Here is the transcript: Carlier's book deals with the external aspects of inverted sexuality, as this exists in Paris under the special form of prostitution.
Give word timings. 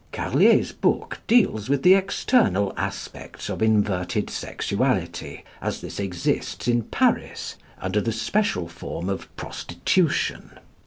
Carlier's 0.11 0.71
book 0.71 1.19
deals 1.27 1.69
with 1.69 1.83
the 1.83 1.93
external 1.93 2.73
aspects 2.75 3.49
of 3.49 3.61
inverted 3.61 4.31
sexuality, 4.31 5.43
as 5.61 5.79
this 5.79 5.99
exists 5.99 6.67
in 6.67 6.81
Paris 6.81 7.55
under 7.79 8.01
the 8.01 8.11
special 8.11 8.67
form 8.67 9.09
of 9.09 9.27
prostitution. 9.35 10.57